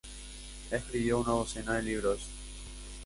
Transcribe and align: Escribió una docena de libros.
Escribió 0.71 1.19
una 1.19 1.33
docena 1.33 1.73
de 1.73 1.83
libros. 1.83 2.21